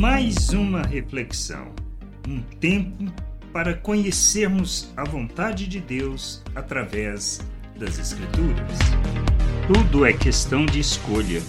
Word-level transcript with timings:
Mais 0.00 0.48
uma 0.48 0.80
reflexão, 0.80 1.74
um 2.26 2.40
tempo 2.40 3.04
para 3.52 3.74
conhecermos 3.74 4.90
a 4.96 5.04
vontade 5.04 5.66
de 5.66 5.78
Deus 5.78 6.42
através 6.54 7.46
das 7.78 7.98
Escrituras. 7.98 8.78
Tudo 9.66 10.06
é 10.06 10.14
questão 10.14 10.64
de 10.64 10.80
escolha. 10.80 11.42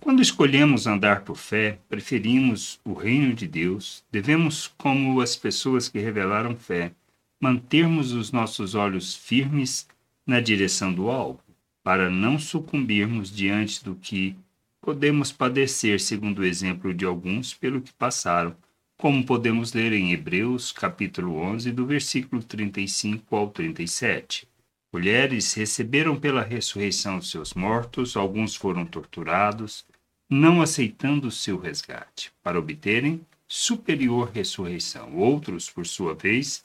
Quando 0.00 0.20
escolhemos 0.20 0.86
andar 0.86 1.22
por 1.22 1.38
fé, 1.38 1.78
preferimos 1.88 2.78
o 2.84 2.92
reino 2.92 3.32
de 3.32 3.48
Deus, 3.48 4.04
devemos, 4.12 4.66
como 4.76 5.22
as 5.22 5.34
pessoas 5.34 5.88
que 5.88 5.98
revelaram 5.98 6.54
fé, 6.54 6.92
mantermos 7.40 8.12
os 8.12 8.30
nossos 8.30 8.74
olhos 8.74 9.14
firmes 9.16 9.88
na 10.26 10.40
direção 10.40 10.92
do 10.92 11.08
alvo, 11.08 11.40
para 11.82 12.10
não 12.10 12.38
sucumbirmos 12.38 13.34
diante 13.34 13.82
do 13.82 13.94
que 13.94 14.36
podemos 14.84 15.32
padecer, 15.32 15.98
segundo 15.98 16.40
o 16.40 16.44
exemplo 16.44 16.92
de 16.92 17.06
alguns, 17.06 17.54
pelo 17.54 17.80
que 17.80 17.92
passaram, 17.94 18.54
como 18.98 19.24
podemos 19.24 19.72
ler 19.72 19.94
em 19.94 20.12
Hebreus, 20.12 20.72
capítulo 20.72 21.36
11, 21.36 21.72
do 21.72 21.86
versículo 21.86 22.42
35 22.42 23.34
ao 23.34 23.48
37. 23.48 24.46
Mulheres 24.92 25.54
receberam 25.54 26.20
pela 26.20 26.42
ressurreição 26.42 27.22
seus 27.22 27.54
mortos, 27.54 28.14
alguns 28.14 28.54
foram 28.54 28.84
torturados, 28.84 29.86
não 30.28 30.60
aceitando 30.60 31.30
seu 31.30 31.58
resgate, 31.58 32.30
para 32.42 32.58
obterem 32.58 33.22
superior 33.48 34.30
ressurreição. 34.34 35.16
Outros, 35.16 35.70
por 35.70 35.86
sua 35.86 36.14
vez, 36.14 36.62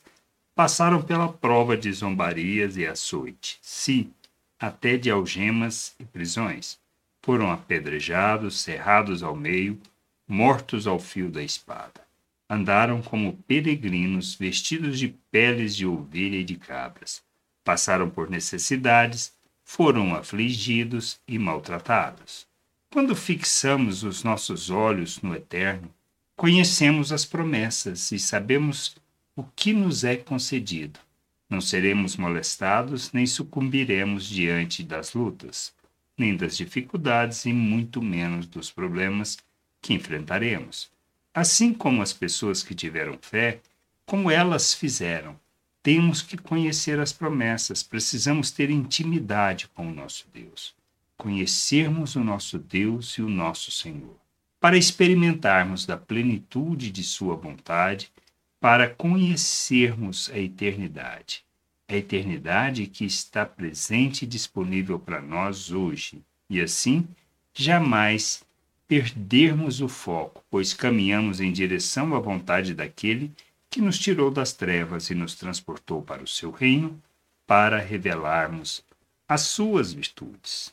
passaram 0.54 1.02
pela 1.02 1.32
prova 1.32 1.78
de 1.78 1.90
zombarias 1.94 2.76
e 2.76 2.86
açoite, 2.86 3.58
sim, 3.62 4.12
até 4.60 4.98
de 4.98 5.10
algemas 5.10 5.96
e 5.98 6.04
prisões. 6.04 6.78
Foram 7.22 7.52
apedrejados, 7.52 8.60
cerrados 8.62 9.24
ao 9.24 9.36
meio, 9.36 9.80
mortos 10.28 10.88
ao 10.88 11.00
fio 11.00 11.30
da 11.30 11.44
espada. 11.44 12.02
Andaram 12.50 13.02
como 13.02 13.34
peregrinos, 13.48 14.36
vestidos 14.36 14.98
de 14.98 15.10
peles 15.32 15.76
de 15.76 15.86
ovelha 15.86 16.38
e 16.38 16.44
de 16.44 16.56
cabras. 16.56 17.22
Passaram 17.64 18.10
por 18.10 18.30
necessidades, 18.30 19.34
foram 19.64 20.16
afligidos 20.16 21.20
e 21.28 21.38
maltratados. 21.38 22.48
Quando 22.92 23.16
fixamos 23.16 24.04
os 24.04 24.24
nossos 24.24 24.72
olhos 24.72 25.22
no 25.22 25.36
eterno, 25.36 25.94
conhecemos 26.36 27.12
as 27.12 27.24
promessas 27.24 28.12
e 28.12 28.18
sabemos 28.18 28.96
o 29.36 29.44
que 29.44 29.72
nos 29.72 30.04
é 30.04 30.16
concedido. 30.16 31.00
Não 31.48 31.62
seremos 31.62 32.18
molestados 32.18 33.12
nem 33.12 33.28
sucumbiremos 33.28 34.28
diante 34.28 34.84
das 34.84 35.14
lutas, 35.14 35.72
nem 36.20 36.36
das 36.36 36.56
dificuldades 36.56 37.46
e 37.46 37.54
muito 37.54 38.02
menos 38.02 38.46
dos 38.46 38.70
problemas 38.70 39.38
que 39.82 39.94
enfrentaremos. 39.94 40.92
Assim 41.34 41.74
como 41.74 42.02
as 42.02 42.14
pessoas 42.14 42.62
que 42.62 42.76
tiveram 42.76 43.18
fé, 43.22 43.60
como 44.06 44.30
elas 44.30 44.74
fizeram, 44.74 45.40
temos 45.82 46.22
que 46.22 46.38
conhecer 46.38 47.00
as 47.00 47.14
promessas, 47.14 47.82
precisamos 47.82 48.52
ter 48.52 48.70
intimidade 48.70 49.68
com 49.70 49.88
o 49.88 49.94
nosso 49.94 50.28
Deus, 50.34 50.76
conhecermos 51.18 52.16
o 52.16 52.24
nosso 52.24 52.60
Deus 52.60 53.12
e 53.18 53.22
o 53.22 53.30
nosso 53.30 53.72
Senhor, 53.72 54.16
para 54.60 54.78
experimentarmos 54.78 55.86
da 55.86 55.96
plenitude 55.96 56.92
de 56.92 57.04
Sua 57.04 57.36
vontade 57.36 58.12
para 58.60 58.90
conhecermos 58.90 60.30
a 60.34 60.38
eternidade. 60.38 61.46
A 61.90 61.96
eternidade 61.96 62.86
que 62.86 63.04
está 63.04 63.44
presente 63.44 64.22
e 64.22 64.28
disponível 64.28 65.00
para 65.00 65.20
nós 65.20 65.72
hoje, 65.72 66.22
e 66.48 66.62
assim 66.62 67.08
jamais 67.52 68.44
perdermos 68.88 69.82
o 69.82 69.88
foco, 69.88 70.44
pois 70.52 70.72
caminhamos 70.72 71.42
em 71.42 71.52
direção 71.52 72.16
à 72.16 72.20
vontade 72.20 72.76
daquele 72.76 73.32
que 73.72 73.82
nos 73.82 73.98
tirou 73.98 74.30
das 74.30 74.54
trevas 74.54 75.10
e 75.10 75.16
nos 75.16 75.34
transportou 75.34 76.04
para 76.04 76.22
o 76.22 76.28
seu 76.28 76.52
reino, 76.52 77.02
para 77.48 77.80
revelarmos 77.80 78.84
as 79.28 79.42
suas 79.42 79.92
virtudes. 79.92 80.72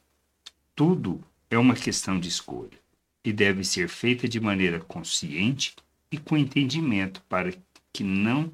Tudo 0.75 1.25
é 1.51 1.57
uma 1.57 1.75
questão 1.75 2.21
de 2.21 2.29
escolha 2.29 2.79
e 3.25 3.33
deve 3.33 3.65
ser 3.65 3.89
feita 3.89 4.29
de 4.29 4.39
maneira 4.39 4.81
consciente 4.81 5.75
e 6.13 6.19
com 6.19 6.37
entendimento 6.37 7.23
para 7.27 7.55
que 7.91 8.05
não 8.05 8.53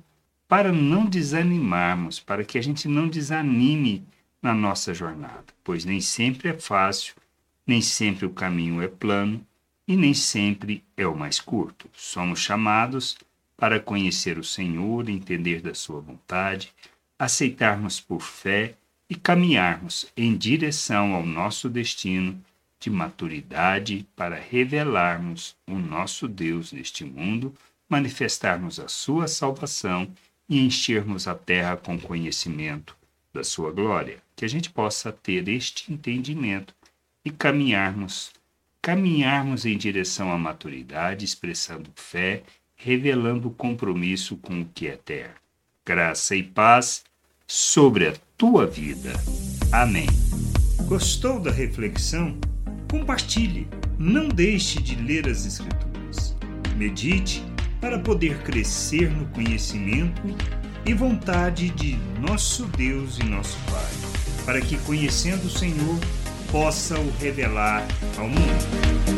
para 0.53 0.71
não 0.71 1.07
desanimarmos, 1.07 2.21
para 2.21 2.45
que 2.45 2.59
a 2.59 2.63
gente 2.63 2.87
não 2.87 3.09
desanime 3.09 4.07
na 4.43 4.53
nossa 4.53 4.93
jornada, 4.93 5.47
pois 5.65 5.87
nem 5.87 5.99
sempre 5.99 6.51
é 6.51 6.53
fácil, 6.53 7.15
nem 7.67 7.81
sempre 7.81 8.27
o 8.27 8.31
caminho 8.31 8.83
é 8.83 8.87
plano 8.87 9.43
e 9.89 9.97
nem 9.97 10.13
sempre 10.13 10.85
é 10.95 11.07
o 11.07 11.17
mais 11.17 11.41
curto. 11.41 11.89
Somos 11.95 12.39
chamados 12.39 13.17
para 13.57 13.81
conhecer 13.81 14.37
o 14.37 14.45
Senhor, 14.45 15.09
entender 15.09 15.63
da 15.63 15.73
sua 15.73 16.03
vontade, 16.03 16.71
aceitarmos 17.19 17.99
por 17.99 18.21
fé 18.21 18.75
e 19.09 19.15
caminharmos 19.15 20.13
em 20.15 20.37
direção 20.37 21.15
ao 21.15 21.25
nosso 21.25 21.67
destino 21.67 22.39
de 22.79 22.91
maturidade 22.91 24.07
para 24.15 24.37
revelarmos 24.37 25.57
o 25.67 25.79
nosso 25.79 26.29
Deus 26.29 26.73
neste 26.73 27.07
mundo 27.07 27.55
manifestarmos 27.89 28.79
a 28.79 28.87
sua 28.87 29.27
salvação 29.27 30.13
e 30.53 30.59
enchermos 30.59 31.27
a 31.27 31.35
terra 31.35 31.79
com 31.79 31.99
conhecimento 31.99 32.95
da 33.33 33.43
sua 33.43 33.73
glória, 33.73 34.19
que 34.37 34.45
a 34.45 34.49
gente 34.49 34.69
possa 34.69 35.11
ter 35.11 35.49
este 35.49 35.91
entendimento 35.91 36.75
e 37.25 37.31
caminharmos, 37.31 38.31
caminharmos 38.83 39.65
em 39.65 39.79
direção 39.79 40.31
à 40.31 40.37
maturidade, 40.37 41.25
expressando 41.25 41.91
fé, 41.95 42.43
revelando 42.77 43.51
compromisso 43.51 44.37
com 44.37 44.61
o 44.61 44.67
que 44.75 44.89
é 44.89 44.93
eterno. 44.93 45.35
Graça 45.87 46.37
e 46.37 46.43
paz 46.43 47.03
sobre 47.47 48.09
a 48.09 48.15
tua 48.37 48.67
vida. 48.67 49.15
Amém. 49.73 50.07
Gostou 50.87 51.41
da 51.41 51.51
reflexão? 51.51 52.39
Compartilhe. 52.91 53.67
Não 53.99 54.29
deixe 54.29 54.83
de 54.83 54.97
ler 54.97 55.27
as 55.27 55.47
Escrituras. 55.47 56.37
Medite 56.77 57.43
para 57.83 57.99
poder 57.99 58.39
crescer 58.45 59.11
no 59.11 59.27
conhecimento 59.27 60.23
e 60.87 60.95
vontade 60.95 61.69
de 61.71 61.99
nosso 62.21 62.65
Deus 62.67 63.19
e 63.19 63.25
nosso 63.25 63.59
Pai, 63.69 64.45
para 64.47 64.61
que, 64.61 64.77
conhecendo 64.79 65.47
o 65.47 65.51
Senhor, 65.51 65.99
possa 66.53 66.97
o 66.97 67.11
revelar 67.19 67.85
ao 68.17 68.29
mundo. 68.29 69.12